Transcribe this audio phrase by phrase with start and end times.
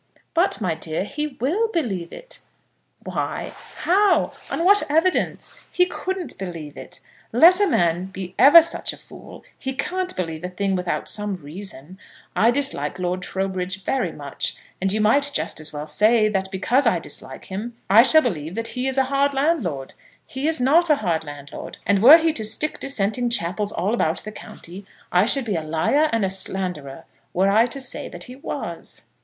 [0.33, 2.39] "But, my dear, he will believe it."
[3.03, 3.53] "Why?
[3.81, 4.33] How?
[4.49, 5.59] On what evidence?
[5.71, 7.01] He couldn't believe it.
[7.31, 11.35] Let a man be ever such a fool, he can't believe a thing without some
[11.35, 11.99] reason.
[12.35, 16.87] I dislike Lord Trowbridge very much; and you might just as well say that because
[16.87, 19.93] I dislike him I shall believe that he is a hard landlord.
[20.25, 24.23] He is not a hard landlord; and were he to stick dissenting chapels all about
[24.23, 28.23] the county, I should be a liar and a slanderer were I to say that
[28.23, 29.03] he was."